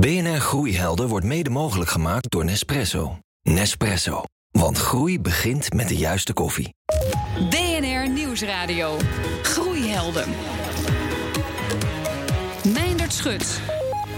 [0.00, 3.18] BNR Groeihelden wordt mede mogelijk gemaakt door Nespresso.
[3.42, 4.22] Nespresso.
[4.50, 6.74] Want groei begint met de juiste koffie.
[7.50, 8.96] BNR Nieuwsradio.
[9.42, 10.28] Groeihelden.
[12.74, 13.60] Meindert Schut.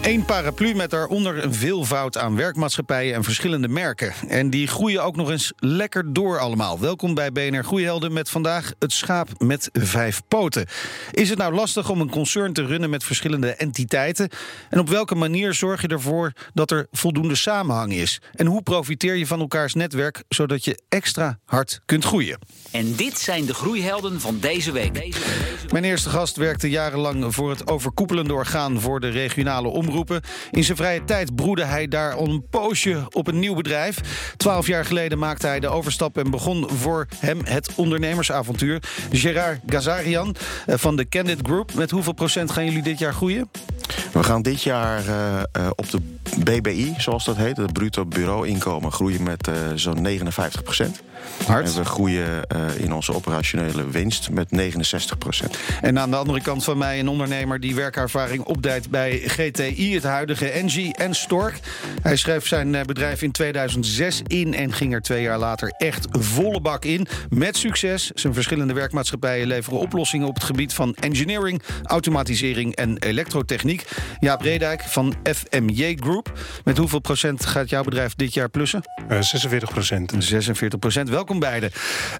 [0.02, 4.12] Eén paraplu met daaronder een veelvoud aan werkmaatschappijen en verschillende merken.
[4.28, 6.78] En die groeien ook nog eens lekker door allemaal.
[6.78, 10.66] Welkom bij BNR Groeihelden met vandaag het schaap met vijf poten.
[11.12, 14.28] Is het nou lastig om een concern te runnen met verschillende entiteiten?
[14.70, 18.20] En op welke manier zorg je ervoor dat er voldoende samenhang is?
[18.34, 22.38] En hoe profiteer je van elkaars netwerk zodat je extra hard kunt groeien?
[22.70, 25.18] En dit zijn de groeihelden van deze week.
[25.72, 29.68] Mijn eerste gast werkte jarenlang voor het overkoepelende orgaan voor de regionale
[30.50, 34.00] In zijn vrije tijd broedde hij daar al een poosje op een nieuw bedrijf.
[34.36, 38.82] Twaalf jaar geleden maakte hij de overstap en begon voor hem het ondernemersavontuur.
[39.12, 41.74] Gerard Gazarian eh, van de Candid Group.
[41.74, 43.50] Met hoeveel procent gaan jullie dit jaar groeien?
[44.12, 46.00] We gaan dit jaar uh, op de
[46.44, 51.02] BBI, zoals dat heet, het bruto bureauinkomen, groeien met uh, zo'n 59 procent.
[51.46, 51.66] Hard.
[51.66, 55.58] En we groeien in onze operationele winst met 69 procent.
[55.80, 60.02] En aan de andere kant van mij een ondernemer die werkervaring opduidt bij GTI, het
[60.02, 61.60] huidige Engie en Stork.
[62.02, 66.60] Hij schreef zijn bedrijf in 2006 in en ging er twee jaar later echt volle
[66.60, 67.06] bak in.
[67.28, 68.10] Met succes.
[68.14, 73.86] Zijn verschillende werkmaatschappijen leveren oplossingen op het gebied van engineering, automatisering en elektrotechniek.
[74.20, 76.32] Jaap Redijk van FMJ Group.
[76.64, 78.82] Met hoeveel procent gaat jouw bedrijf dit jaar plussen?
[79.10, 80.14] Uh, 46 procent.
[80.18, 81.08] 46 procent.
[81.08, 81.70] Welkom beiden.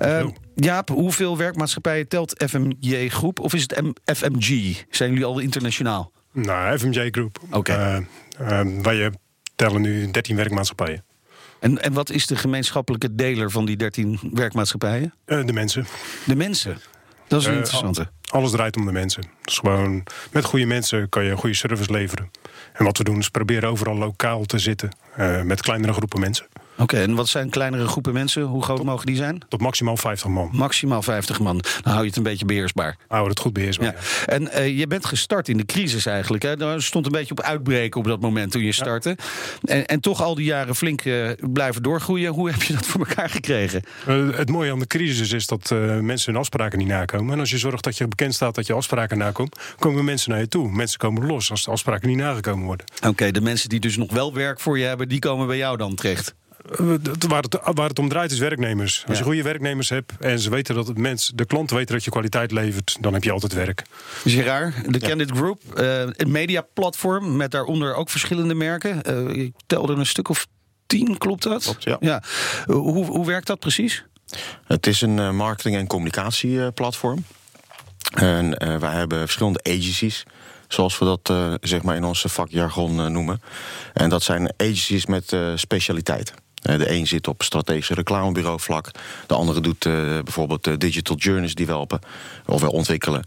[0.00, 3.41] Uh, Jaap, hoeveel werkmaatschappijen telt FMJ Groep?
[3.41, 4.83] Of is het M FMG?
[4.91, 6.12] Zijn jullie al internationaal?
[6.33, 7.39] Nou, FMJ Groep.
[7.45, 7.56] Oké.
[7.56, 8.06] Okay.
[8.41, 9.12] Uh, uh, wij
[9.56, 11.05] tellen nu 13 werkmaatschappijen.
[11.61, 15.15] En, en wat is de gemeenschappelijke deler van die 13 werkmaatschappijen?
[15.27, 15.87] Uh, de mensen.
[16.25, 16.78] De mensen.
[17.31, 18.09] Dat is een interessante.
[18.31, 19.23] Alles draait om de mensen.
[19.45, 22.31] Dus gewoon met goede mensen kan je een goede service leveren.
[22.72, 26.47] En wat we doen is proberen overal lokaal te zitten uh, met kleinere groepen mensen.
[26.81, 28.42] Oké, okay, en wat zijn kleinere groepen mensen?
[28.42, 29.42] Hoe groot tot, mogen die zijn?
[29.48, 30.48] Tot maximaal 50 man.
[30.53, 31.65] Maximaal 50 man.
[31.82, 32.97] Dan hou je het een beetje beheersbaar.
[33.09, 33.87] Hou het goed beheersbaar.
[33.87, 33.94] Ja.
[34.27, 34.27] Ja.
[34.27, 36.43] En uh, je bent gestart in de crisis eigenlijk.
[36.43, 36.56] Hè?
[36.56, 39.16] Daar stond een beetje op uitbreken op dat moment toen je startte.
[39.60, 39.75] Ja.
[39.75, 42.32] En, en, toch al die jaren flink uh, blijven doorgroeien.
[42.32, 43.82] Hoe heb je dat voor elkaar gekregen?
[44.09, 47.32] Uh, het mooie aan de crisis is dat mensen hun afspraken niet nakomen.
[47.32, 50.41] En als je zorgt dat je bekend staat dat je afspraken nakomt, komen mensen naar
[50.41, 50.71] je toe.
[50.71, 52.87] Mensen komen los als de afspraken niet nagekomen worden.
[52.97, 55.56] Oké, okay, de mensen die dus nog wel werk voor je hebben, die komen bij
[55.56, 56.34] jou dan terecht.
[57.28, 59.04] Waar het, waar het om draait is werknemers.
[59.08, 62.04] Als je goede werknemers hebt en ze weten dat het mens, de klant weet dat
[62.04, 63.82] je kwaliteit levert, dan heb je altijd werk.
[64.25, 64.98] Gerard, de.
[64.98, 69.03] Candid Group, een mediaplatform met daaronder ook verschillende merken.
[69.36, 70.47] Ik telde een stuk of
[70.86, 71.62] tien, klopt dat?
[71.62, 71.97] Klopt, ja.
[72.00, 72.22] ja.
[72.66, 74.04] Hoe, hoe werkt dat precies?
[74.64, 77.25] Het is een marketing- en communicatieplatform.
[78.14, 80.22] En uh, wij hebben verschillende agencies
[80.69, 83.42] zoals we dat uh, zeg maar in onze vakjargon uh, noemen.
[83.92, 86.34] En dat zijn agencies met specialiteiten.
[86.60, 88.91] De een zit op strategische reclamebureau vlak.
[89.26, 89.82] De andere doet
[90.25, 92.00] bijvoorbeeld digital journeys developen
[92.47, 93.25] of wel ontwikkelen.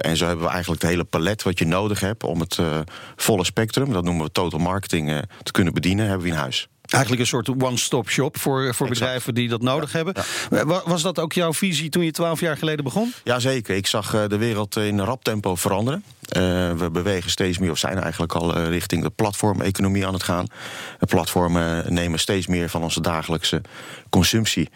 [0.00, 2.58] en zo hebben we eigenlijk het hele palet wat je nodig hebt om het
[3.16, 6.68] volle spectrum, dat noemen we total marketing, te kunnen bedienen, hebben we in huis.
[6.88, 10.14] Eigenlijk een soort one-stop shop voor, voor bedrijven die dat nodig ja, hebben.
[10.50, 10.82] Ja.
[10.84, 13.12] Was dat ook jouw visie toen je twaalf jaar geleden begon?
[13.24, 13.76] Jazeker.
[13.76, 16.04] Ik zag de wereld in rap tempo veranderen.
[16.36, 20.22] Uh, we bewegen steeds meer, of zijn eigenlijk al uh, richting de platformeconomie aan het
[20.22, 20.46] gaan.
[20.98, 23.60] De platformen nemen steeds meer van onze dagelijkse
[24.10, 24.68] consumptie.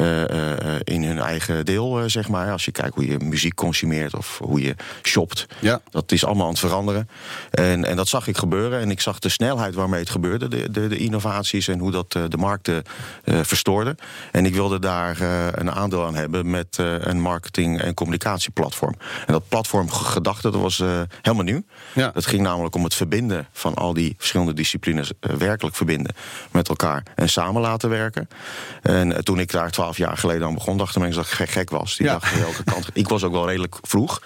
[0.00, 0.54] Uh, uh,
[0.84, 2.52] in hun eigen deel, uh, zeg maar.
[2.52, 5.46] Als je kijkt hoe je muziek consumeert of hoe je shopt.
[5.58, 5.80] Ja.
[5.90, 7.08] Dat is allemaal aan het veranderen.
[7.50, 8.80] En, en dat zag ik gebeuren.
[8.80, 10.48] En ik zag de snelheid waarmee het gebeurde.
[10.48, 12.82] De, de, de innovaties en hoe dat de markten
[13.24, 13.96] verstoorde.
[14.32, 15.20] En ik wilde daar
[15.52, 18.94] een aandeel aan hebben met een marketing- en communicatieplatform.
[19.26, 20.82] En dat platformgedachte, dat was
[21.22, 21.62] helemaal nieuw.
[21.94, 22.10] Ja.
[22.14, 25.12] Het ging namelijk om het verbinden van al die verschillende disciplines.
[25.20, 26.14] werkelijk verbinden
[26.50, 28.28] met elkaar en samen laten werken.
[28.82, 31.96] En toen ik daar twaalf jaar geleden aan begon, dachten mensen dat ik gek was.
[31.96, 32.12] Die Ja.
[32.12, 32.88] dachten welke kant.
[33.02, 34.22] Ik was ook wel redelijk vroeg.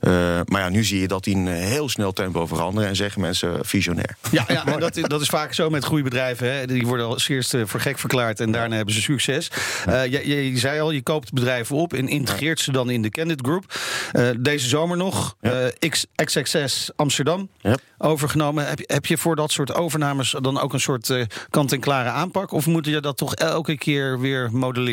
[0.00, 0.10] Uh,
[0.44, 4.16] maar ja, nu zie je dat in heel snel tempo veranderen en zeggen mensen visionair.
[4.30, 6.52] Ja, ja en dat, dat is vaak zo met groeibedrijven.
[6.54, 6.66] Hè.
[6.66, 9.50] Die worden als eerste voor gek verklaard en daarna hebben ze succes.
[9.88, 13.02] Uh, je, je, je, zei al, je koopt bedrijven op en integreert ze dan in
[13.02, 13.64] de Candid Group.
[14.12, 15.36] Uh, deze zomer nog.
[15.88, 17.76] X, XXS Amsterdam Ja.
[17.98, 18.68] overgenomen.
[18.68, 22.52] Heb, je- heb je voor dat soort overnames dan ook een soort eh, kant-en-klare aanpak?
[22.52, 24.85] Of moet je dat toch elke keer weer modelleren?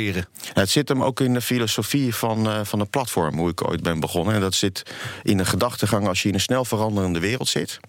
[0.54, 3.84] Het zit hem ook in de filosofie van, eh, van het platform, hoe ik ooit
[3.84, 4.36] ben begonnen.
[4.36, 4.84] En dat zit
[5.24, 7.80] in de gedachtegang als je in een snel veranderende wereld zit.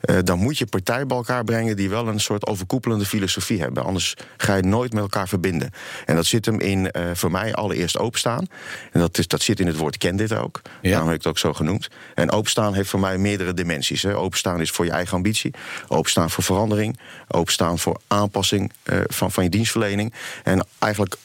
[0.00, 3.84] Eh, dan moet je partijen bij elkaar brengen die wel een soort overkoepelende filosofie hebben.
[3.84, 5.70] Anders ga je nooit met elkaar verbinden.
[6.06, 8.46] En dat zit hem in, eh, voor mij, allereerst openstaan.
[8.92, 10.60] En dat, is, dat zit in het woord ken dit ook.
[10.82, 11.88] Daarom heb ik het ook zo genoemd.
[12.14, 14.02] En openstaan heeft voor mij meerdere dimensies.
[14.02, 14.16] Hè.
[14.16, 15.54] Openstaan is voor je eigen ambitie.
[15.88, 16.98] Openstaan voor verandering.
[17.28, 20.14] Openstaan voor aanpassing eh, van, van je dienstverlening.
[20.44, 21.16] En eigenlijk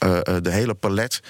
[0.41, 1.21] de hele palet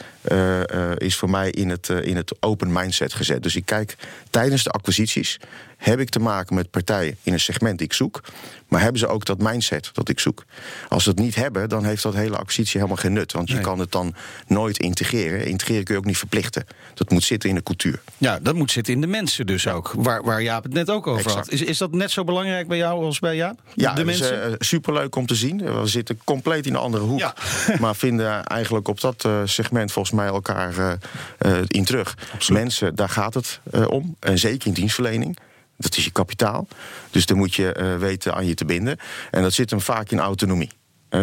[0.98, 3.44] is voor mij in het, in het open mindset gezet.
[3.44, 3.95] Dus ik kijk
[4.30, 5.39] tijdens de acquisities.
[5.85, 8.21] Heb ik te maken met partijen in een segment die ik zoek?
[8.67, 10.45] Maar hebben ze ook dat mindset dat ik zoek?
[10.89, 13.31] Als ze het niet hebben, dan heeft dat hele acquisitie helemaal geen nut.
[13.31, 14.15] Want je kan het dan
[14.47, 15.45] nooit integreren.
[15.45, 16.65] Integreren kun je ook niet verplichten.
[16.93, 18.01] Dat moet zitten in de cultuur.
[18.17, 19.91] Ja, dat moet zitten in de mensen dus ook.
[19.95, 21.45] Waar, waar Jaap het net ook over Exact.
[21.45, 21.53] had.
[21.53, 23.59] Is, is dat net zo belangrijk bij jou als bij Jaap?
[23.73, 24.43] Ja, de het is mensen?
[24.43, 25.81] eh, superleuk om te zien.
[25.81, 27.19] We zitten compleet in een andere hoek.
[27.19, 27.35] Ja.
[27.79, 30.99] maar vinden eigenlijk op dat eh, segment volgens mij elkaar
[31.38, 32.17] eh, in terug.
[32.47, 34.15] Mensen, daar gaat het om.
[34.19, 35.38] En zeker in dienstverlening.
[35.77, 36.68] Dat is je kapitaal.
[37.12, 38.98] Dus daar moet je eh, weten aan je te binden.
[39.31, 40.72] En dat zit hem vaak in autonomie.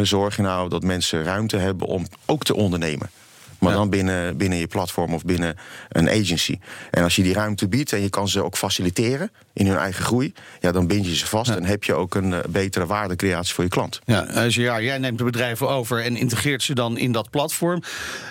[0.03, 3.11] Zorg je nou dat mensen ruimte hebben om ook te ondernemen.
[3.63, 3.77] Maar Ja.
[3.79, 5.57] dan binnen, binnen je platform of binnen
[5.89, 6.59] een agency.
[6.91, 10.05] En als je die ruimte biedt en je kan ze ook faciliteren in hun eigen
[10.05, 13.55] groei, ja, dan bind je ze vast en heb je ook een eh, betere waardecreatie
[13.55, 14.01] voor je klant.
[14.05, 17.31] Ja, als je, ja, jij neemt de bedrijven over en integreert ze dan in dat
[17.31, 17.83] platform.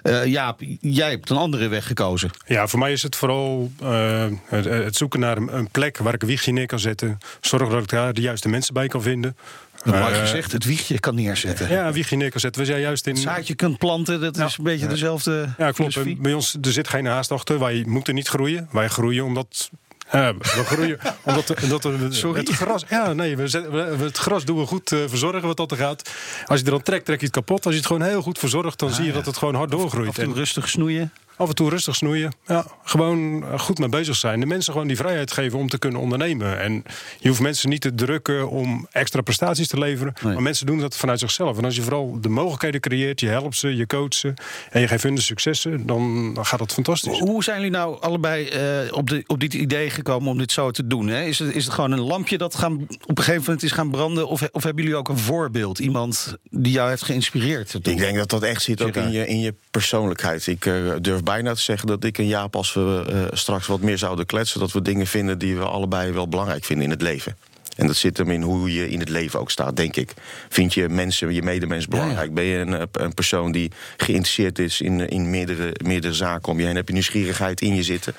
[0.02, 2.30] Eh Jaap, jij hebt een andere weg gekozen.
[2.46, 6.14] Ja, voor mij is het vooral eh, het, het zoeken naar een, een plek waar
[6.14, 7.18] ik een wiegje neer kan zetten.
[7.42, 9.38] Zorgen dat ik daar de juiste mensen bij kan vinden.
[9.84, 11.70] Dat Eh, mooi gezegd, het wiegje kan neerzetten.
[11.70, 12.62] Ja, een wiegje neer kan zetten.
[12.62, 13.14] We zijn juist in.
[13.14, 16.22] Het zaadje kunt planten, dat is een beetje dezelfde Ja, klopt.
[16.22, 17.60] Bij ons er zit geen haast achter.
[17.60, 18.70] Wij moeten niet groeien.
[18.72, 19.70] Wij groeien omdat.
[20.10, 22.40] eh, we groeien omdat, omdat we Sorry?
[22.40, 22.84] het gras.
[22.90, 25.78] Ja, nee, we, zet- we- het gras doen we goed eh, verzorgen wat dat er
[25.78, 26.12] gaat.
[26.46, 27.64] Als je er dan trekt, trek je het kapot.
[27.66, 30.08] Als je het gewoon heel goed verzorgt, dan zie je dat het gewoon hard doorgroeit.
[30.08, 31.12] En toe En rustig snoeien.
[31.38, 32.34] Af en toe rustig snoeien.
[32.46, 34.40] Ja, gewoon eh, goed mee bezig zijn.
[34.40, 36.60] De mensen gewoon die vrijheid geven om te kunnen ondernemen.
[36.60, 36.84] En
[37.20, 40.14] je hoeft mensen niet te drukken om extra prestaties te leveren.
[40.24, 40.34] Nee.
[40.34, 41.58] Maar mensen doen dat vanuit zichzelf.
[41.58, 44.34] En als je vooral de mogelijkheden creëert, je helpt ze, je coacht ze
[44.70, 47.20] en je geeft hun de successen, dan, dan gaat dat fantastisch.
[47.20, 50.72] Hoe zijn jullie nou allebei eh, op, de, op dit idee gekomen om dit zo
[50.72, 51.08] te doen?
[51.08, 51.24] Hè?
[51.24, 52.74] Is, het, is het gewoon een lampje dat gaan,
[53.06, 54.28] op een gegeven moment is gaan branden?
[54.28, 55.80] Of, of hebben jullie ook een voorbeeld?
[55.80, 57.74] Iemand die jou heeft geïnspireerd?
[57.74, 60.48] Ik denk dat dat echt zit ook in je, in je persoonlijkheid.
[60.48, 63.82] Ik eh, durf bijna te zeggen dat ik en Jaap, als we eh, straks wat
[63.82, 67.02] meer zouden kletsen, dat we dingen vinden die we allebei wel belangrijk vinden in het
[67.02, 67.36] leven.
[67.76, 70.14] En dat zit hem in hoe je in het leven ook staat, denk ik.
[70.50, 72.34] Vind je mensen, je medemens belangrijk?
[72.34, 76.60] Ben je een, eh, een persoon die geïnteresseerd is in, in meerdere, meerdere zaken om
[76.60, 76.76] je heen?
[76.76, 78.14] Heb je nieuwsgierigheid in je zitten?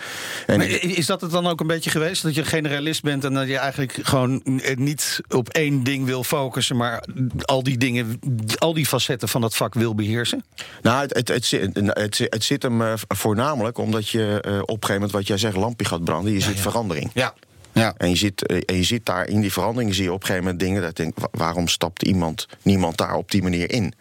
[0.47, 2.23] En Maar is dat het dan ook een beetje geweest?
[2.23, 6.25] Dat je generalist bent en dat je eigenlijk gewoon eh, niet op één ding wil
[6.25, 7.05] focussen, maar
[7.43, 8.21] al die dingen,
[8.59, 10.45] al die facetten van dat vak wil beheersen?
[10.83, 14.53] Nou, het, het, het, zit- het, zit- het zit hem eh, voornamelijk omdat je eh,
[14.53, 16.33] op een gegeven moment, wat jij zegt, lampje gaat branden.
[16.33, 17.11] Je ziet verandering.
[17.15, 17.35] Ja.
[17.73, 17.95] Ja.
[17.97, 20.27] En je, ziet, eh, en je ziet daar in die veranderingen zie je op een
[20.27, 23.71] gegeven moment dingen dat je denkt, wa- waarom stapt iemand, niemand daar op die manier
[23.71, 23.93] in?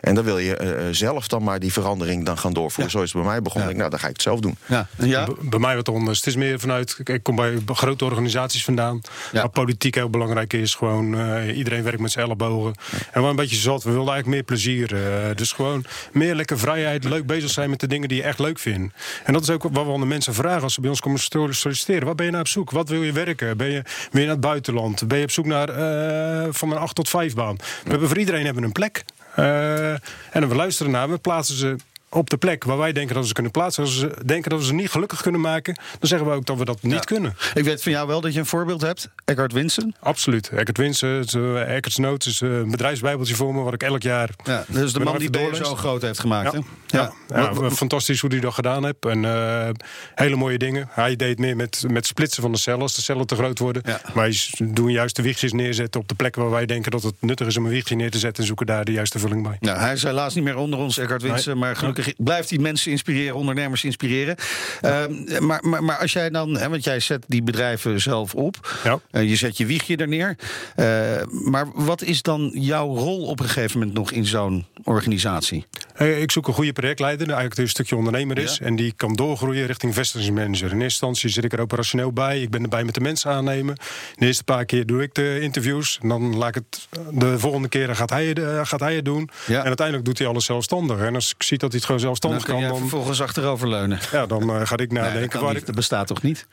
[0.00, 2.90] En dan wil je eh, eh, zelf dan maar die verandering dan gaan doorvoeren.
[2.92, 3.66] Zo is het bij mij begonnen.
[3.68, 3.72] Ja.
[3.74, 4.56] Ik, nou, dan ga ik het zelf doen.
[4.66, 4.86] Ja.
[4.98, 5.28] ja.
[5.40, 6.18] Bij mij wat anders.
[6.18, 6.94] Het is meer vanuit.
[6.94, 9.00] kijk, Ik kom bij grote organisaties vandaan.
[9.32, 9.40] Ja.
[9.40, 10.74] Waar politiek heel belangrijk is.
[10.74, 12.74] Gewoon eh, iedereen werkt met zijn ellebogen.
[13.12, 13.82] En wel een beetje zat.
[13.82, 14.88] We wilden eigenlijk meer plezier.
[15.36, 17.04] dus gewoon meer lekker vrijheid.
[17.04, 18.94] Leuk bezig zijn met de dingen die je echt leuk vindt.
[19.24, 21.18] En dat is ook wat we aan de mensen vragen als ze bij ons komen
[21.20, 22.06] solliciteren.
[22.06, 22.70] Wat ben je nou op zoek?
[22.70, 23.56] Wat wil je werken?
[23.56, 23.82] Ben je,
[24.12, 25.08] je naar het buitenland?
[25.08, 27.56] Ben je op zoek naar eh, van een 8 tot 5 baan?
[27.56, 29.04] We hebben voor iedereen hebben een plek.
[29.34, 29.90] Eh,
[30.30, 31.10] en we luisteren naar.
[31.10, 31.76] We plaatsen ze
[32.14, 33.82] op de plek waar wij denken dat we ze kunnen plaatsen.
[33.82, 36.58] Als ze denken dat we ze niet gelukkig kunnen maken, dan zeggen we ook dat
[36.58, 37.36] we dat niet kunnen.
[37.54, 39.08] Ik weet van jou wel dat je een voorbeeld hebt.
[39.24, 39.94] Eckhart Winsen.
[40.00, 40.48] Absoluut.
[40.48, 44.30] Eckert Winsen, uh, Eckert's Notes is eh, een bedrijfsbijbeltje voor me, wat ik elk jaar.
[44.44, 45.68] Ja, is de man die BSO doorlees.
[45.78, 46.52] groot heeft gemaakt.
[46.52, 46.98] Ja, hè?
[46.98, 47.12] ja.
[47.54, 49.04] ja, fantastisch hoe hij dat gedaan heeft.
[49.06, 49.68] En eh,
[50.14, 50.88] hele mooie dingen.
[50.90, 53.82] Hij deed meer met, met splitsen van de cellen als de cellen te groot worden.
[54.30, 57.46] S- doen juist de wiegjes neerzetten op de plek waar wij denken dat het nuttig
[57.46, 59.56] is om een wiegje neer te zetten en zoeken daar de juiste vulling bij.
[59.60, 61.58] Nou, hij is helaas niet meer onder ons, Eckhart Winsen.
[61.58, 64.36] Maar gelukkig blijft hij mensen inspireren, ondernemers inspireren.
[64.80, 68.80] Ehm, maar, maar, maar als jij dan, hè, want jij zet die bedrijven zelf op.
[68.84, 69.00] Ja.
[69.10, 70.36] Eh, je zet je wiegje er neer.
[70.76, 70.86] Eh,
[71.30, 75.66] maar wat is dan jouw rol op een gegeven moment nog in zo'n organisatie?
[75.98, 78.56] Ik zoek een goede projectleider, die eigenlijk een stukje ondernemer is.
[78.58, 78.66] Ja.
[78.66, 80.64] En die kan doorgroeien richting vestigingsmanager.
[80.64, 82.40] In eerste instantie zit ik er operationeel bij.
[82.42, 83.76] Ik ben erbij met de mensen aannemen.
[84.16, 85.98] De eerste paar keer doe ik de interviews.
[86.02, 89.04] En dan laat ik het de volgende keer gaat hij, het, eh, gaat hij het
[89.04, 89.30] doen.
[89.46, 89.58] Ja.
[89.60, 90.98] En uiteindelijk doet hij alles zelfstandig.
[90.98, 93.98] En als ik zie dat hij het gewoon Dan zelfstandig kun kan, dan, vervolgens achteroverleunen.
[94.12, 95.60] ja, dan eh, ga ik Nee, dat, nadenken kan waar niet.
[95.60, 95.66] ik.
[95.66, 96.46] dat bestaat toch niet?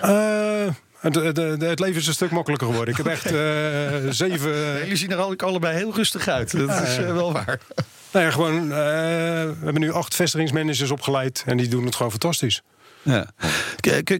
[0.00, 0.66] Eh,
[1.00, 1.14] het,
[1.60, 2.94] het- leven is een stuk makkelijker geworden.
[2.94, 4.78] Ik heb echt eh, zeven.
[4.78, 6.56] Jullie zien er al- allebei heel rustig uit.
[6.58, 7.58] Dat is eh, wel waar.
[8.12, 11.42] Nou ja, gewoon, eh, we hebben nu acht vestigingsmanagers opgeleid.
[11.46, 12.62] En die doen het gewoon fantastisch.
[13.02, 13.30] Ja.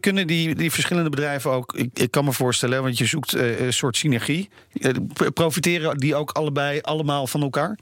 [0.01, 3.73] Kunnen die, die verschillende bedrijven ook, ik, ik kan me voorstellen, want je zoekt een
[3.73, 4.49] soort synergie.
[5.35, 7.79] Profiteren die ook allebei allemaal van elkaar?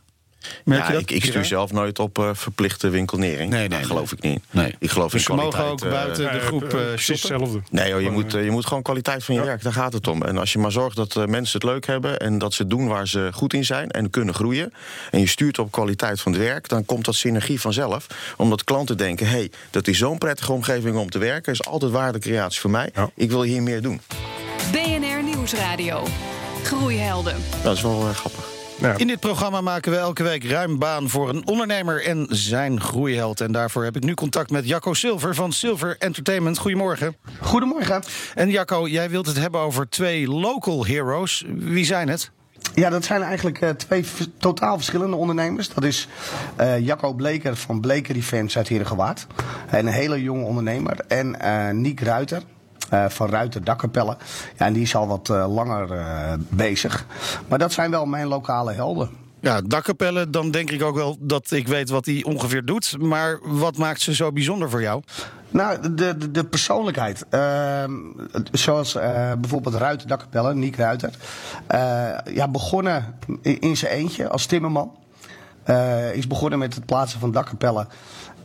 [0.65, 1.03] Merk ja, je dat?
[1.03, 3.51] ik, ik stuur zelf nooit op eh, verplichte winkelnering.
[3.51, 3.89] Nee, nee, Daar nee.
[3.89, 4.43] geloof ik niet.
[4.51, 4.75] Nee.
[4.79, 5.85] Ik geloof Dus ze in mogen kwaliteit.
[5.85, 7.41] ook eh, buiten de groep eh, eh, precies shoppen?
[7.41, 7.77] hetzelfde.
[7.77, 9.63] Nee, joh, je, moet, je moet gewoon kwaliteit van je werk.
[9.63, 10.23] Daar gaat het om.
[10.23, 13.09] En als je maar zorgt dat mensen het leuk hebben en dat ze doen waar
[13.09, 14.73] ze goed in zijn en kunnen groeien.
[15.11, 18.07] En je stuurt op kwaliteit van het werk, dan komt dat synergie vanzelf.
[18.37, 21.53] Omdat klanten denken: hé, hey, dat is zo'n prettige omgeving om te werken.
[21.53, 22.91] is altijd waardecreatie voor mij.
[22.95, 23.11] Ja.
[23.15, 24.01] Ik wil hier meer doen.
[24.73, 26.03] BNR Nieuwsradio.
[26.63, 27.37] Groeihelden.
[27.63, 28.56] Dat is wel grappig.
[28.97, 33.41] In dit programma maken we elke week ruim baan voor een ondernemer en zijn groeiheld.
[33.41, 36.59] En daarvoor heb ik nu contact met Jacco Silver van Silver Entertainment.
[36.59, 37.17] Goedemorgen.
[37.41, 38.03] Goedemorgen.
[38.35, 41.45] En Jacco, jij wilt het hebben over twee local heroes.
[41.57, 42.31] Wie zijn het?
[42.75, 44.05] Ja, dat zijn eigenlijk eh, twee
[44.39, 45.69] totaal verschillende ondernemers.
[45.69, 46.09] Dat is
[46.57, 49.27] eh, Jacco Bleker van Bleker Events uit Herengewaard.
[49.71, 51.05] Een hele jonge ondernemer.
[51.09, 52.43] En eh Niek Ruiter.
[52.89, 54.17] Eh, van Ruiter Dakkapellen.
[54.57, 57.07] Ja, en die is al wat eh, langer eh, bezig.
[57.49, 59.11] Maar dat zijn wel mijn lokale helden.
[59.41, 62.97] Ja, dakkapellen, dan denk ik ook wel dat ik weet wat hij ongeveer doet.
[62.99, 65.03] Maar wat maakt ze zo bijzonder voor jou?
[65.51, 67.25] Nou, de, de, de persoonlijkheid.
[67.31, 67.93] Ehm,
[68.53, 68.93] zoals
[69.41, 71.11] bijvoorbeeld Ruiter Dakkapellen, Niek Ruiter.
[72.35, 74.97] Ja, begonnen in, in zijn eentje als timmerman.
[76.13, 77.89] Is begonnen met het plaatsen van dakkapellen.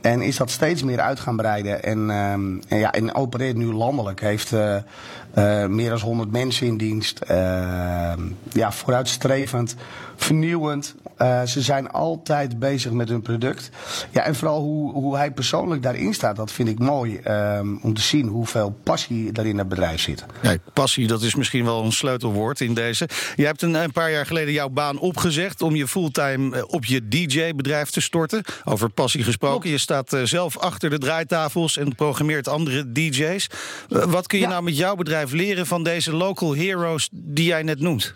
[0.02, 1.84] En is dat steeds meer uit gaan breiden.
[1.84, 4.22] En, ehm, en, ja, en opereert nu landelijk.
[4.22, 7.20] Heeft eh, meer dan 100 mensen in dienst.
[7.20, 9.76] Ehm, ja, vooruitstrevend,
[10.24, 10.96] vernieuwend.
[11.18, 13.70] Eh, ze zijn altijd bezig met hun product.
[14.12, 17.16] Ja, en vooral hoe, hoe hij persoonlijk daarin staat, dat vind ik mooi.
[17.18, 20.26] ehm, om te zien hoeveel passie er in het bedrijf zit.
[20.42, 23.10] Ja, passie, dat is misschien wel een sleutelwoord in deze.
[23.36, 26.86] Je hebt een, een paar jaar geleden jouw baan opgezegd om je fulltime eh, op
[26.86, 28.44] je DJ-bedrijf te storten.
[28.64, 29.70] Over passie gesproken.
[29.70, 33.48] Je staat eh, zelf achter de draaitafels en programmeert andere DJ's.
[33.88, 34.50] Wat kun je Ja.
[34.50, 38.14] nou met jouw bedrijf leren van deze local heroes die jij net noemt?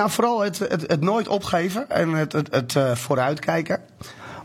[0.00, 3.80] Nou, vooral het, het, het nooit opgeven en het, het, het eh, vooruitkijken.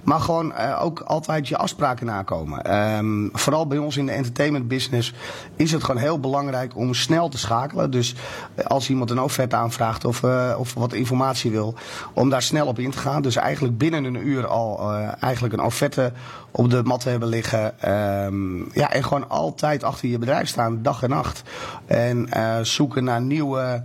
[0.03, 2.63] Maar gewoon eh, ook altijd je afspraken nakomen.
[2.63, 5.13] Ehm, vooral bij ons in de entertainment business
[5.55, 7.91] is het gewoon heel belangrijk om snel te schakelen.
[7.91, 8.15] Dus
[8.55, 10.23] eh, als iemand een offerte aanvraagt of,
[10.57, 11.75] of wat informatie wil,
[12.13, 13.21] om daar snel op in te gaan.
[13.21, 16.11] Dus eigenlijk binnen een uur al eigenlijk een offerte
[16.51, 17.79] op de mat hebben liggen.
[17.79, 21.43] Ehm, ja, en gewoon altijd achter je bedrijf staan, dag en nacht.
[21.85, 22.29] En
[22.65, 23.83] zoeken naar nieuwe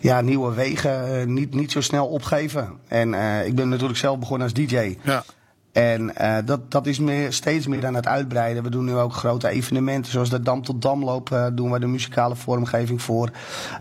[0.00, 2.72] ja, nieuwe wegen, eh, niet, niet zo snel opgeven.
[2.88, 4.96] En eh, ik ben natuurlijk zelf begonnen als DJ.
[5.02, 5.24] Ja.
[5.72, 8.62] En eh, dat, dat is meer, steeds meer aan het uitbreiden.
[8.62, 12.36] We doen nu ook grote evenementen, zoals de Dam tot Damloop doen we de muzikale
[12.36, 13.30] vormgeving voor.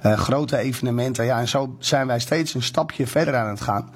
[0.02, 3.90] Eh, grote evenementen, ja, en zo zijn wij steeds een stapje verder aan het gaan.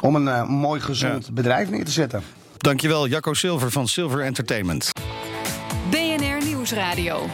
[0.00, 2.22] Om een mooi, gezond bedrijf neer te zetten.
[2.56, 4.92] Dankjewel, Jacco Silver van Silver Entertainment.
[5.90, 7.26] BNR Nieuwsradio.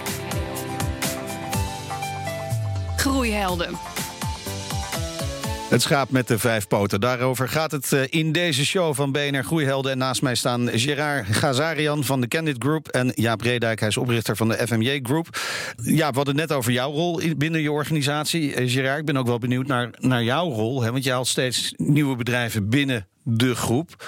[2.96, 3.89] Groeihelden.
[5.70, 7.00] Het schaap met de vijf poten.
[7.00, 9.92] Daarover gaat het eh, in deze show van BNR Groeihelden.
[9.92, 12.88] En naast mij staan Gerard Gazarian van de Candid Group...
[12.88, 15.40] en Jaap Redijk, hij is oprichter van de FMJ Group.
[15.82, 18.54] Ja, we hadden net over jouw rol in- binnen je organisatie.
[18.54, 20.82] Eh, Gerard, ik ben ook wel benieuwd naar, naar jouw rol.
[20.82, 24.04] Hè, want je haalt steeds nieuwe bedrijven binnen de groep.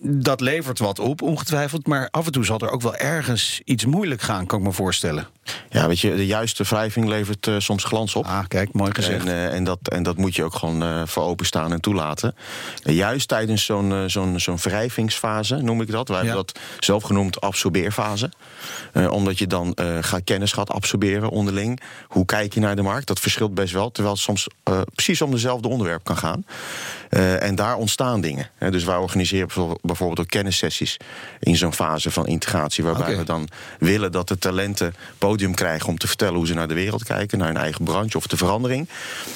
[0.00, 1.86] Dat levert wat op, ongetwijfeld.
[1.86, 4.72] Maar af en toe zal er ook wel ergens iets moeilijk gaan, kan ik me
[4.72, 5.26] voorstellen.
[5.70, 8.24] Ja, weet je, de juiste wrijving levert eh, soms glans op.
[8.24, 9.26] Ah, kijk, mooi gezegd.
[9.26, 12.34] En, eh, en, dat, en dat moet je ook gewoon eh, voor openstaan en toelaten.
[12.82, 16.08] En juist tijdens zo'n zo'n zo'n wrijvingsfase, noem ik dat.
[16.08, 18.32] Wij hebben dat zelf genoemd absorbeerfase.
[19.10, 21.80] Omdat je dan gaat kennis gaat absorberen onderling.
[22.08, 23.06] Hoe kijk je naar de markt?
[23.06, 23.90] Dat verschilt best wel.
[23.90, 24.46] Terwijl het soms
[24.94, 26.44] precies om dezelfde onderwerp kan gaan.
[27.40, 28.50] En daar ontstaan dingen.
[28.70, 30.96] Dus wij organiseren bijvoorbeeld- bijvoorbeeld ook kennissessies
[31.40, 32.84] in zo'n fase van integratie.
[32.84, 36.68] Waarbij we dan willen dat de talenten podium krijgen om te vertellen hoe ze naar
[36.68, 38.88] de wereld kijken, naar hun eigen branche of de verandering.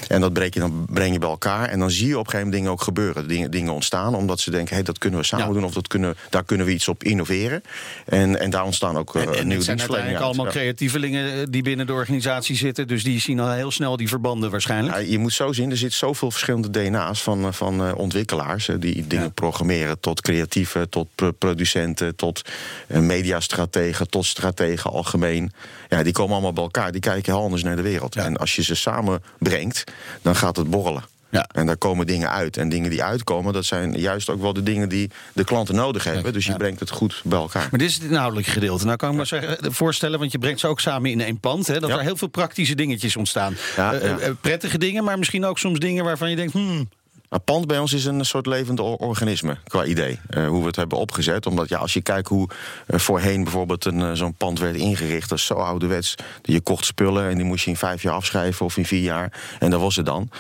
[0.09, 1.69] En dat breng je, dan breng je bij elkaar.
[1.69, 3.29] En dan zie je op een gegeven moment dingen ook gebeuren.
[3.29, 5.53] Dingen, dingen ontstaan, omdat ze denken: hey, dat kunnen we samen Ja.
[5.53, 7.63] doen, of dat kunnen, daar kunnen we iets op innoveren.
[8.07, 11.63] En, en daar ontstaan ook En, en nieuwe het zijn uiteindelijk allemaal creatievelingen eh, die
[11.63, 12.89] binnen de organisatie zitten.
[12.89, 14.95] Dus die zien al heel snel die verbanden waarschijnlijk.
[14.97, 18.69] Ja, je moet zo zien, er zit zoveel verschillende DNA's van, eh, van eh, ontwikkelaars
[18.69, 19.31] eh, die dingen Ja.
[19.31, 22.43] programmeren, tot creatieven, tot pro- producenten, tot
[22.89, 25.53] eh, mediastrategen, tot strategen algemeen.
[25.89, 28.15] Ja, die komen allemaal bij elkaar, die kijken heel anders naar de wereld.
[28.15, 28.25] Ja.
[28.25, 29.85] En als je ze samenbrengt,
[30.23, 31.05] dan gaat het borrelen.
[31.31, 31.49] Ja.
[31.55, 32.57] En daar komen dingen uit.
[32.57, 36.05] En dingen die uitkomen, dat zijn juist ook wel de dingen die de klanten nodig
[36.05, 36.33] hebben.
[36.33, 36.57] Dus je Ja.
[36.57, 37.69] brengt het goed bij elkaar.
[37.71, 38.85] Maar dit is het inhoudelijke gedeelte.
[38.85, 41.39] Nou kan ik me zeggen, eh, voorstellen, want je brengt ze ook samen in één
[41.41, 41.67] pand.
[41.67, 43.57] Hè, dat er heel veel praktische dingetjes ontstaan.
[43.77, 46.53] Eh, prettige dingen, maar misschien ook soms dingen waarvan je denkt...
[46.53, 46.89] Hmm,
[47.33, 50.19] Een pand bij ons is een soort levend or- organisme qua idee.
[50.29, 51.47] eh, hoe we het hebben opgezet.
[51.47, 52.49] Omdat ja, als je kijkt hoe
[52.87, 55.29] eh, voorheen bijvoorbeeld een, eh, zo'n pand werd ingericht.
[55.29, 56.15] Dat is zo ouderwets.
[56.43, 59.41] Je kocht spullen en die moest je in vijf jaar afschrijven of in vier jaar.
[59.59, 60.31] En dat was het dan.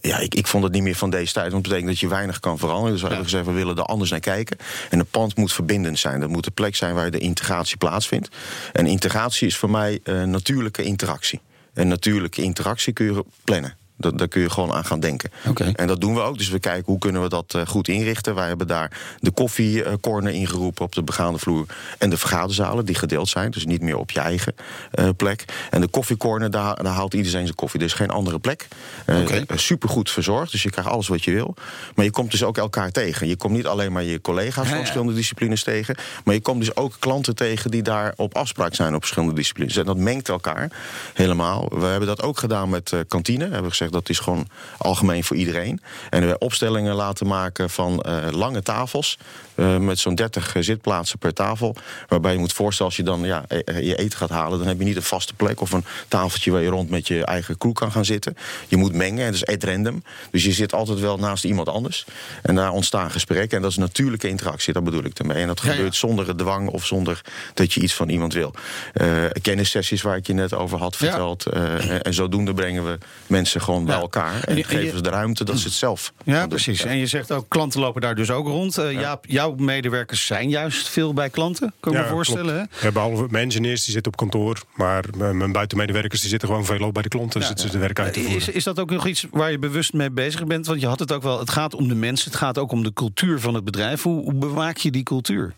[0.00, 1.52] Ja, ik, ik vond het niet meer van deze tijd.
[1.52, 2.92] Want het betekent dat je weinig kan veranderen.
[2.92, 4.56] Dus we hebben gezegd, we willen er anders naar kijken.
[4.90, 6.20] En een pand moet verbindend zijn.
[6.20, 8.28] Dat moet de plek zijn waar de integratie plaatsvindt.
[8.72, 11.40] En integratie is voor mij natuurlijke interactie.
[11.74, 13.79] En natuurlijke interactie kun je plannen.
[14.00, 15.30] Dat, daar kun je gewoon aan gaan denken.
[15.48, 15.72] Oké.
[15.74, 16.38] En dat doen we ook.
[16.38, 18.34] Dus we kijken hoe kunnen we dat eh, goed inrichten.
[18.34, 21.66] Wij hebben daar de koffiecorner ingeroepen op de begaande vloer.
[21.98, 23.50] En de vergaderzalen die gedeeld zijn.
[23.50, 24.54] Dus niet meer op je eigen
[24.90, 25.44] eh, plek.
[25.70, 27.80] En de koffiecorner, daar, daar haalt iedereen zijn koffie.
[27.80, 28.68] Er is geen andere plek.
[29.06, 29.16] Eh,
[29.54, 30.52] supergoed verzorgd.
[30.52, 31.54] Dus je krijgt alles wat je wil.
[31.94, 33.28] Maar je komt dus ook elkaar tegen.
[33.28, 35.96] Je komt niet alleen maar je collega's van verschillende disciplines tegen.
[36.24, 39.76] Maar je komt dus ook klanten tegen die daar op afspraak zijn op verschillende disciplines.
[39.76, 40.70] En dat mengt elkaar
[41.14, 41.68] helemaal.
[41.68, 43.46] We hebben dat ook gedaan met eh, kantine.
[43.46, 45.80] We hebben gezegd dat is gewoon algemeen voor iedereen.
[46.10, 49.18] En we opstellingen laten maken van eh, lange tafels.
[49.54, 51.74] eh, met zo'n 30 zitplaatsen per tafel.
[52.08, 54.78] Waarbij je moet voorstellen, als je dan ja, eh, je eten gaat halen, dan heb
[54.78, 57.72] je niet een vaste plek of een tafeltje waar je rond met je eigen crew
[57.72, 58.36] kan gaan zitten.
[58.68, 60.02] Je moet mengen, en dat is at random.
[60.30, 62.04] Dus je zit altijd wel naast iemand anders.
[62.42, 63.56] En daar ontstaan gesprekken.
[63.56, 65.36] En dat is natuurlijke interactie, dat bedoel ik ermee.
[65.40, 65.74] En dat Ja, ja.
[65.74, 67.20] gebeurt zonder dwang of zonder
[67.54, 68.54] dat je iets van iemand wil.
[68.92, 69.08] Eh
[69.42, 71.46] kennissessies waar ik je net over had verteld.
[71.46, 74.00] eh, en zodoende brengen we mensen gewoon bij Ja.
[74.00, 74.34] elkaar.
[74.34, 76.84] En En, je- en geven ze de ruimte dat ze het zelf Ja, precies.
[76.84, 78.78] En je zegt ook, klanten lopen daar dus ook rond.
[78.78, 82.54] Eh, Jaap, jouw medewerkers zijn juist veel bij klanten, kan ik me voorstellen.
[82.54, 82.86] Hè?
[82.86, 84.62] Ja, behalve mijn engineers die zitten op kantoor.
[84.74, 87.42] Maar mijn mijn buitenmedewerkers die zitten gewoon veelal bij de klanten.
[87.42, 88.38] zitten ze de werk uit te voeren.
[88.38, 90.66] Is, is dat ook nog iets waar je bewust mee bezig bent?
[90.66, 92.82] Want je had het ook wel, het gaat om de mensen, het gaat ook om
[92.82, 94.02] de cultuur van het bedrijf.
[94.02, 95.52] Hoe, hoe bewaak je die cultuur?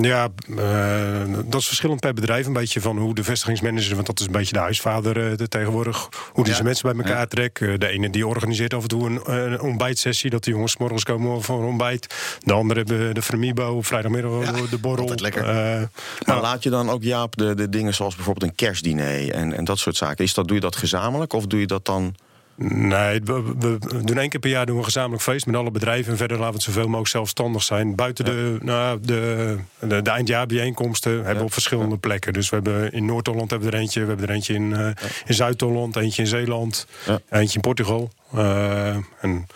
[0.00, 2.46] Ja, eh, dat is verschillend per bedrijf.
[2.46, 5.48] Een beetje van hoe de vestigingsmanager, want dat is een beetje de huisvader eh, de
[5.48, 6.08] tegenwoordig.
[6.32, 6.52] Hoe die Ja.
[6.52, 7.60] zijn mensen bij elkaar trekt.
[7.60, 10.30] Eh, de ene die organiseert af en toe een, een ontbijtsessie.
[10.30, 12.14] Dat de jongens 's morgens komen voor een ontbijt.
[12.44, 15.00] De andere hebben de Framibo op vrijdagmiddag de borrel.
[15.02, 15.44] altijd lekker.
[15.44, 15.88] Maar
[16.26, 19.64] nou, laat je dan ook, Jaap, de, de dingen zoals bijvoorbeeld een kerstdiner en, en
[19.64, 20.24] dat soort zaken.
[20.24, 22.14] Is dat, doe je dat gezamenlijk of doe je dat dan...
[22.60, 26.12] Nee, we, doen één keer per jaar doen we een gezamenlijk feest met alle bedrijven.
[26.12, 27.94] En verder laten we het zoveel mogelijk zelfstandig zijn.
[27.94, 32.32] Buiten de, nou, de, de, de eindjaarbijeenkomsten hebben we op verschillende plekken.
[32.32, 34.00] Dus we hebben in Noord-Holland hebben we er eentje.
[34.00, 34.86] We hebben er eentje in, eh,
[35.26, 36.86] in Zuid-Holland, eentje in Zeeland,
[37.30, 38.10] eentje in Portugal.
[38.32, 39.46] Eh, en,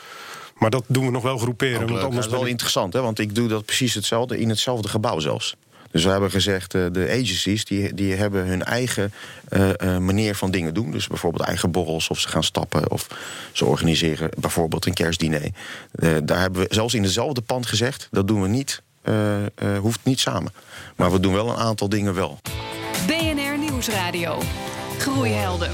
[0.54, 1.88] maar dat doen we nog wel groeperen.
[1.88, 3.00] Want Dat is wel ik- interessant, hè?
[3.00, 5.56] want ik doe dat precies hetzelfde in hetzelfde gebouw zelfs.
[5.92, 9.12] Dus we hebben gezegd, eh, de agencies die, die hebben hun eigen
[9.48, 10.90] eh, eh, manier van dingen doen.
[10.90, 13.06] Dus bijvoorbeeld eigen borrels, of ze gaan stappen, of
[13.52, 15.42] ze organiseren bijvoorbeeld een kerstdiner.
[15.92, 19.48] Eh, daar hebben we zelfs in dezelfde pand gezegd, dat doen we niet, eh, eh,
[19.80, 20.52] hoeft niet samen.
[20.96, 22.40] Maar we doen wel een aantal dingen wel.
[23.06, 24.38] BNR Nieuwsradio.
[24.98, 25.70] Groeihelden.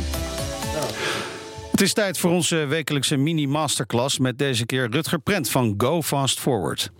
[1.70, 4.18] Het is tijd voor onze wekelijkse mini-masterclass...
[4.18, 6.90] met deze keer Rutger Prent van Go Fast Forward.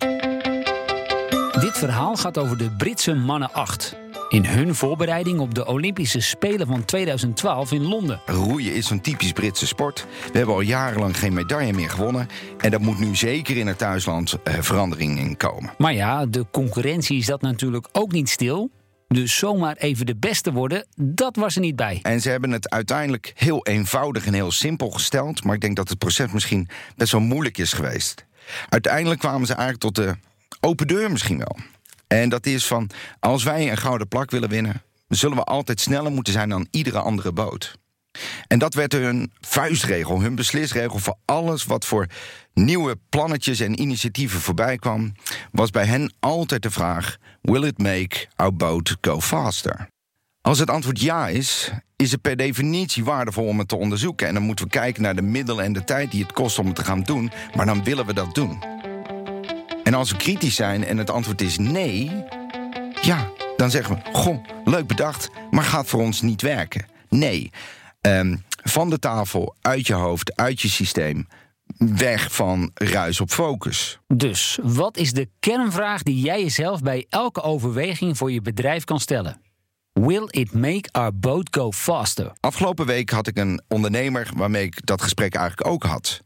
[1.59, 3.95] Dit verhaal gaat over de Britse mannen 8.
[4.29, 8.21] In hun voorbereiding op de Olympische Spelen van 2012 in Londen.
[8.25, 10.05] Roeien is een typisch Britse sport.
[10.31, 12.27] We hebben al jarenlang geen medaille meer gewonnen.
[12.57, 15.73] En daar moet nu zeker in het thuisland eh, verandering in komen.
[15.77, 18.69] Maar ja, de concurrentie is dat natuurlijk ook niet stil.
[19.07, 21.99] Dus zomaar even de beste worden, dat was er niet bij.
[22.01, 25.43] En ze hebben het uiteindelijk heel eenvoudig en heel simpel gesteld.
[25.43, 28.25] Maar ik denk dat het proces misschien best wel moeilijk is geweest.
[28.69, 30.15] Uiteindelijk kwamen ze eigenlijk tot de
[30.59, 31.57] open deur misschien wel.
[32.07, 34.81] En dat is van, als wij een gouden plak willen winnen...
[35.07, 37.77] zullen we altijd sneller moeten zijn dan iedere andere boot.
[38.47, 42.07] En dat werd hun vuistregel, hun beslisregel voor alles wat voor
[42.53, 45.11] nieuwe plannetjes en initiatieven voorbij kwam,
[45.51, 49.87] was bij hen altijd de vraag: Will it make our boat go faster?
[50.41, 54.27] Als het antwoord ja is, is het per definitie waardevol om het te onderzoeken.
[54.27, 56.65] En dan moeten we kijken naar de middelen en de tijd die het kost om
[56.65, 57.31] het te gaan doen.
[57.55, 58.78] Maar dan willen we dat doen.
[59.89, 62.11] En als we kritisch zijn en het antwoord is nee,
[63.01, 66.85] ja, dan zeggen we: Goh, leuk bedacht, maar gaat voor ons niet werken.
[67.07, 67.51] Nee.
[68.01, 71.27] Ehm, van de tafel, uit je hoofd, uit je systeem.
[71.77, 73.99] Weg van ruis op focus.
[74.07, 78.99] Dus wat is de kernvraag die jij jezelf bij elke overweging voor je bedrijf kan
[78.99, 79.41] stellen?
[79.93, 82.31] Will it make our boat go faster?
[82.39, 86.21] Afgelopen week had ik een ondernemer waarmee ik dat gesprek eigenlijk ook had.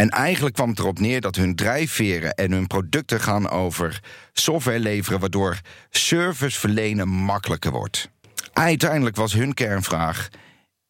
[0.00, 4.78] En eigenlijk kwam het erop neer dat hun drijfveren en hun producten gaan over software
[4.78, 8.10] leveren, waardoor service verlenen makkelijker wordt.
[8.52, 10.28] Uiteindelijk was hun kernvraag: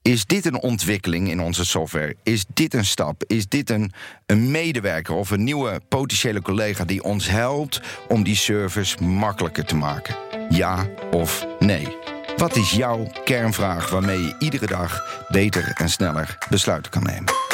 [0.03, 2.17] is dit een ontwikkeling in onze software?
[2.23, 3.25] Is dit een stap?
[3.27, 3.93] Is dit een,
[4.27, 9.77] een medewerker of een nieuwe potentiële collega die ons helpt om die service makkelijker te
[9.77, 10.17] maken?
[10.49, 11.97] Ja of nee?
[12.37, 17.48] Wat is jouw kernvraag waarmee je iedere dag beter en sneller besluiten kan nemen?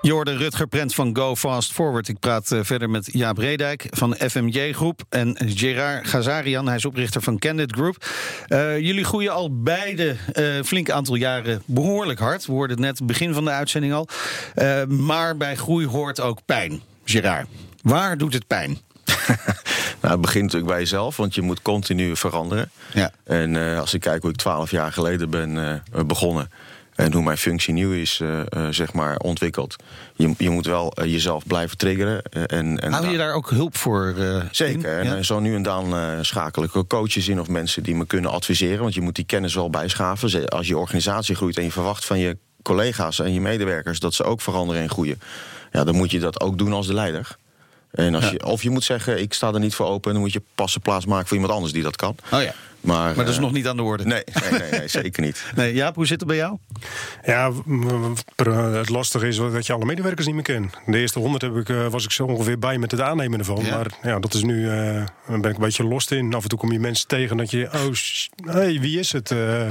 [0.00, 2.08] Je hoorde Rutger Prent van Go Fast Forward.
[2.08, 5.02] Ik praat eh, verder met Jaap Redijk van FMJ Groep.
[5.08, 8.06] En Gerard Gazarian, hij is oprichter van Candid Group.
[8.48, 12.46] Uh, jullie groeien al beide uh, flink aantal jaren behoorlijk hard.
[12.46, 14.08] We hoorden het net begin van de uitzending al.
[14.56, 16.80] Uh, maar bij groei hoort ook pijn.
[17.04, 17.48] Gerard,
[17.82, 18.78] waar doet het pijn?
[20.00, 22.70] nou, het begint natuurlijk bij jezelf, want je moet continu veranderen.
[22.92, 23.10] Ja.
[23.24, 26.50] En als ik kijk hoe ik twaalf jaar geleden ben begonnen
[26.98, 29.76] en hoe mijn functie nieuw is uh, zeg maar ontwikkeld.
[30.14, 32.22] Je, je moet wel jezelf blijven triggeren.
[32.22, 34.14] en, en Hou je daar ook hulp voor?
[34.50, 34.98] Zeker.
[34.98, 38.82] En zo nu en dan schakel ik coaches in of mensen die me kunnen adviseren.
[38.82, 40.48] Want je moet die kennis wel bijschaven.
[40.48, 44.24] Als je organisatie groeit en je verwacht van je collega's en je medewerkers dat ze
[44.24, 45.20] ook veranderen en groeien.
[45.72, 47.36] Ja, dan moet je dat ook doen als de leider.
[47.90, 48.30] En als Ja.
[48.30, 50.12] je, of je moet zeggen, ik sta er niet voor open...
[50.12, 52.16] dan moet je passen plaats maken voor iemand anders die dat kan.
[52.32, 52.54] Oh ja.
[52.80, 54.04] Maar, Maar dat is eh, nog niet aan de orde.
[54.04, 55.44] Nee, nee, nee, nee, zeker niet.
[55.56, 56.56] Nee, Jaap, hoe zit het bij jou?
[57.24, 60.74] Ja, w- het lastige is dat je alle medewerkers niet meer kent.
[60.86, 63.64] De eerste honderd heb ik, eh, was ik zo ongeveer bij met het aannemen ervan.
[63.64, 63.74] Ja.
[63.76, 64.74] Maar ja, dat is nu, eh,
[65.28, 66.34] daar ben ik een beetje lost in.
[66.34, 69.30] Af en toe kom je mensen tegen dat je, oh, hey, wie is het?
[69.30, 69.70] Eh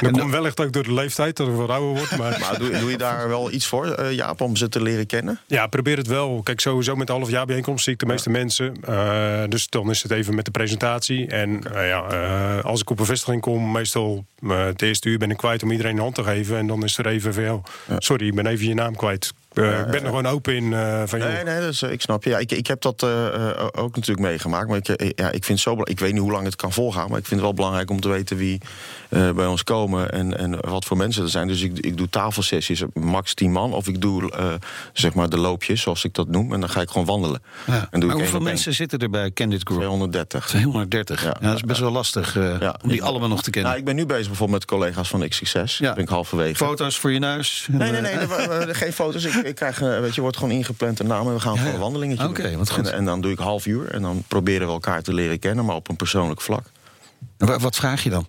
[0.00, 2.16] dan komt wellicht ook door de leeftijd dat ik wat ouder word.
[2.16, 5.06] Maar Maar doe, doe je daar wel iets voor, eh, Jaap, om ze te leren
[5.06, 5.40] kennen?
[5.46, 6.40] ja, probeer het wel.
[6.42, 8.74] Kijk, sowieso met de halfjaarbijeenkomst zie ik de meeste mensen.
[8.82, 11.26] Eh, dus dan is het even met de presentatie.
[11.26, 15.18] En eh, ja, eh, als ik op een vestiging kom, meestal eh, het eerste uur
[15.18, 16.56] ben ik kwijt om iedereen een hand te geven.
[16.56, 17.64] En dan is er even joh,
[17.98, 19.32] sorry, ik ben even je naam kwijt.
[19.54, 22.30] Eh, ik ben er gewoon open in eh, van, Nee, nee, dus, ik snap je.
[22.30, 24.68] Ja, ik, ik heb dat eh, eh, ook natuurlijk meegemaakt.
[24.68, 25.76] Maar ik, ja, ik vind zo.
[25.84, 27.08] Ik weet niet hoe lang het kan volgaan.
[27.10, 28.60] Maar ik vind het wel belangrijk om te weten wie
[29.08, 30.10] eh, bij ons komen.
[30.12, 31.46] En, en wat voor mensen er zijn.
[31.48, 33.72] Dus ik, ik doe tafelsessies, max 10 man.
[33.72, 34.52] Of ik doe eh,
[34.92, 36.52] zeg maar de loopjes, zoals ik dat noem.
[36.54, 37.42] En dan ga ik gewoon wandelen.
[37.66, 37.88] Ja.
[37.90, 39.80] En doe maar hoeveel mensen zitten er bij Candid Group?
[39.80, 40.46] 230.
[40.46, 41.22] 230.
[41.22, 41.46] Ja, Ja.
[41.46, 42.76] dat is best wel lastig eh, Ja.
[42.82, 43.68] om die allemaal nog te kennen.
[43.70, 45.76] Nou, ik ben nu bezig bijvoorbeeld met collega's van X6.
[45.78, 45.92] Ja.
[45.94, 46.54] Ben ik halverwege.
[46.56, 47.66] Foto's voor je neus?
[47.70, 48.16] Nee, nee, nee,
[48.74, 49.24] geen foto's.
[49.24, 51.60] Ik, ik krijg, eh, weet je, wordt gewoon ingepland een naam en we gaan Ja,
[51.62, 52.56] voor een wandelingetje Oké, doen.
[52.58, 52.86] wat goed.
[52.88, 55.64] En, en dan doe ik half uur en dan proberen we elkaar te leren kennen,
[55.64, 56.64] maar op een persoonlijk vlak.
[57.38, 58.26] Wa- Wat vraag je dan?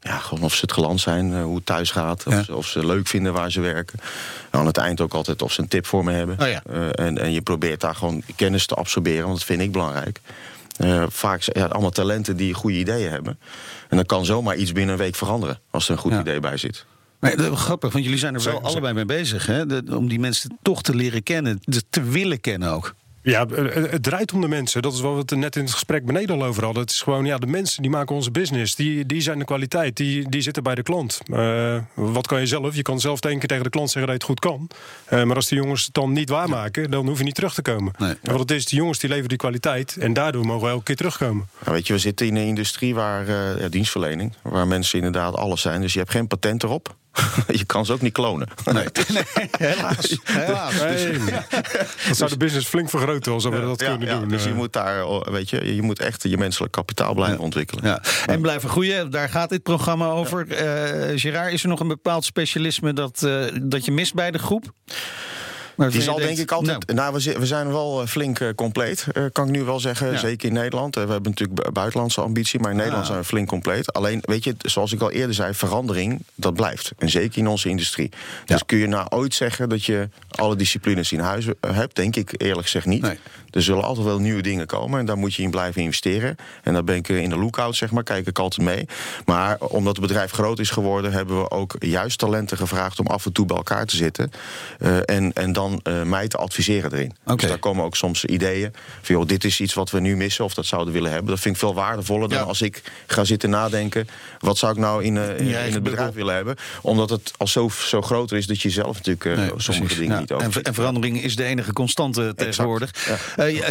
[0.00, 2.42] Ja, gewoon of ze het geland zijn, eh, hoe het thuis gaat, of, Ja.
[2.42, 3.98] ze, of ze leuk vinden waar ze werken.
[4.50, 6.40] En aan het eind ook altijd of ze een tip voor me hebben.
[6.40, 6.62] Oh ja.
[6.70, 10.20] Eh, en, en je probeert daar gewoon kennis te absorberen, want dat vind ik belangrijk.
[10.76, 13.38] Eh, vaak zijn ja, allemaal talenten die goede ideeën hebben.
[13.88, 16.20] En dan kan zomaar iets binnen een week veranderen, als er een goed Ja.
[16.20, 16.84] idee bij zit.
[17.20, 19.46] Maar, dat is grappig, want jullie zijn er wel allebei mee bezig.
[19.46, 19.66] Hè?
[19.66, 22.94] De- om die mensen toch te leren kennen, de- te willen kennen ook.
[23.22, 24.82] Ja, eh, het het draait om de mensen.
[24.82, 26.82] Dat is wat we het net in het gesprek beneden al over hadden.
[26.82, 28.74] Het is gewoon, ja, de mensen die maken onze business.
[28.74, 29.96] Die, die zijn de kwaliteit.
[29.96, 31.18] Die, die zitten bij de klant.
[31.32, 32.74] Eh, wat kan je zelf?
[32.76, 34.68] Je kan zelf één keer tegen de klant zeggen dat je het goed kan.
[35.04, 37.62] Eh, maar als die jongens het dan niet waarmaken, dan hoef je niet terug te
[37.62, 37.92] komen.
[37.98, 38.14] Nee.
[38.22, 39.96] Wat het is, die jongens die leveren die kwaliteit.
[39.96, 41.46] En daardoor mogen we elke keer terugkomen.
[41.60, 45.34] Nou, weet je, we zitten in een industrie waar eh, ja, dienstverlening, waar mensen inderdaad
[45.36, 45.80] alles zijn.
[45.80, 46.96] Dus je hebt geen patent erop.
[47.60, 48.48] je kan ze ook niet klonen.
[48.72, 48.84] Nee,
[49.58, 50.16] helaas.
[50.24, 50.74] helaas.
[50.74, 51.18] Hey,
[52.08, 54.28] dat zou de business flink vergroten als we dat Ja, kunnen ja, doen.
[54.28, 57.38] dus je Eh, moet daar, oh, weet je, je moet echt je menselijk kapitaal blijven
[57.38, 57.84] ontwikkelen.
[57.84, 58.02] Ja.
[58.26, 60.50] En blijven groeien, daar gaat dit programma over.
[60.52, 64.38] Eh Gerard, is er nog een bepaald specialisme dat, eh, dat je mist bij de
[64.38, 64.72] groep?
[65.78, 66.92] Maar Die zal denk ik altijd.
[66.92, 69.80] Nou, we, zi- we zijn wel eh, flink eh, compleet, eh, kan ik nu wel
[69.80, 70.10] zeggen.
[70.12, 70.18] Ja.
[70.18, 70.94] Zeker in Nederland.
[70.94, 73.08] We hebben natuurlijk bu- buitenlandse ambitie, maar in Nederland Ah.
[73.08, 73.92] zijn we flink compleet.
[73.92, 76.92] Alleen, weet je, zoals ik al eerder zei, verandering, dat blijft.
[76.98, 78.10] En zeker in onze industrie.
[78.44, 81.96] Dus kun je nou ooit zeggen dat je alle disciplines in huis hebt?
[81.96, 83.02] Denk ik eerlijk gezegd niet.
[83.02, 83.18] Nee.
[83.50, 86.36] Er zullen altijd wel nieuwe dingen komen en daar moet je in blijven investeren.
[86.62, 88.86] En daar ben ik in de lookout, zeg maar, kijk ik altijd mee.
[89.24, 93.26] Maar omdat het bedrijf groot is geworden, hebben we ook juist talenten gevraagd om af
[93.26, 94.30] en toe bij elkaar te zitten.
[95.04, 97.12] En, en dan eh, mij te adviseren erin.
[97.24, 100.44] Dus daar komen ook soms ideeën van, joh, dit is iets wat we nu missen
[100.44, 101.30] of dat zouden willen hebben.
[101.30, 102.44] Dat vind ik veel waardevoller dan Ja.
[102.44, 106.34] als ik ga zitten nadenken, wat zou ik nou in, eh, in, het bedrijf willen
[106.34, 106.56] hebben.
[106.82, 109.96] Omdat het al zo, zo groter is dat je zelf natuurlijk eh, Nee, sommige precies.
[109.98, 110.20] dingen Ja.
[110.20, 110.52] niet en, over.
[110.52, 112.90] ver- en verandering is de enige constante tegenwoordig.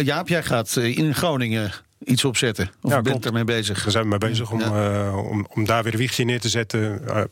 [0.02, 1.72] Jaap, jij gaat in Groningen
[2.04, 2.70] iets opzetten.
[2.82, 3.82] Of Ja, bent ermee bezig?
[3.82, 5.06] Daar zijn we mee bezig om, Ja.
[5.06, 7.08] eh, om, om daar weer een wiegje neer te zetten.
[7.08, 7.22] Eh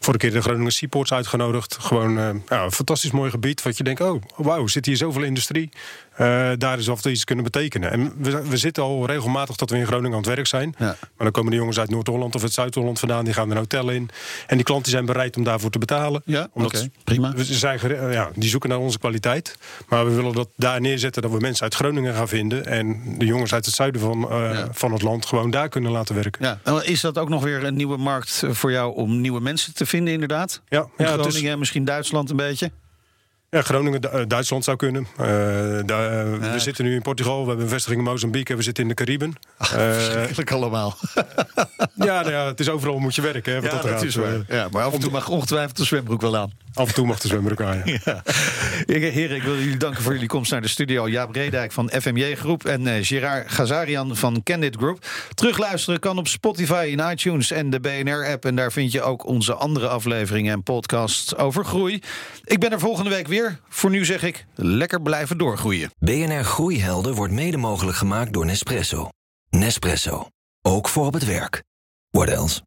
[0.00, 1.76] vorige keer de Groningen Seaports uitgenodigd.
[1.80, 3.62] Gewoon eh, ja, een fantastisch mooi gebied.
[3.62, 5.70] Wat je denkt, oh wauw, zit hier zoveel industrie.
[6.20, 7.90] Eh, daar is of iets kunnen betekenen.
[7.90, 10.74] En we, we zitten al regelmatig dat we in Groningen aan het werk zijn.
[10.78, 10.84] Ja.
[10.86, 13.24] Maar dan komen de jongens uit Noord-Holland of uit Zuid-Holland vandaan.
[13.24, 14.08] Die gaan een hotel in.
[14.46, 16.22] En die klanten zijn bereid om daarvoor te betalen.
[16.24, 17.32] Ja, Omdat oké, prima.
[17.34, 19.58] we zijn, eh, ja, die zoeken naar onze kwaliteit.
[19.88, 22.66] Maar we willen dat daar neerzetten dat we mensen uit Groningen gaan vinden.
[22.66, 24.68] En de jongens uit het zuiden van, eh, Ja.
[24.72, 26.44] van het land gewoon daar kunnen laten werken.
[26.44, 29.74] Ja, en is dat ook nog weer een nieuwe markt voor jou om nieuwe mensen
[29.74, 30.62] te vinden, inderdaad?
[30.68, 32.70] Ja, In ja, het is- Groningen, misschien Duitsland een beetje?
[33.50, 35.06] Ja, Groningen, eh, Duitsland zou kunnen.
[35.18, 35.84] Eh, eh,
[36.52, 38.88] We zitten nu in Portugal, we hebben een vestiging in Mozambique en we zitten in
[38.88, 39.32] de Cariben.
[39.58, 40.96] Eh, Verschrikkelijk allemaal.
[41.94, 43.52] ja, nou ja, het is overal moet je werken.
[43.54, 44.02] Hè, wat Ja, dat dat gaat.
[44.02, 44.40] is waar.
[44.48, 46.52] Ja, maar af en toe mag ongetwijfeld de zwembroek wel aan.
[46.74, 47.88] Af en toe mag de zwemmen elkaar.
[47.88, 47.98] Ja.
[48.86, 48.98] Ja.
[48.98, 51.08] Heren, ik wil jullie danken voor jullie komst naar de studio.
[51.08, 55.06] Jaap Redijk van FMJ Groep en eh, Gerard Gazarian van Candid Group.
[55.34, 58.44] Terugluisteren kan op Spotify, in iTunes en de BNR-app.
[58.44, 62.02] En daar vind je ook onze andere afleveringen en podcasts over groei.
[62.44, 63.26] Ik ben er volgende week
[63.68, 65.90] Voor nu zeg ik, lekker blijven doorgroeien.
[65.98, 69.08] BNR Groeihelden wordt mede mogelijk gemaakt door Nespresso.
[69.50, 70.26] Nespresso.
[70.62, 71.62] Ook voor op het werk.
[72.10, 72.60] What else?